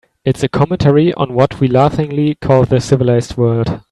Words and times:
It's 0.25 0.41
a 0.41 0.49
commentary 0.49 1.13
on 1.13 1.35
what 1.35 1.59
we 1.59 1.67
laughingly 1.67 2.33
call 2.33 2.63
the 2.65 2.79
civilized 2.81 3.37
world. 3.37 3.79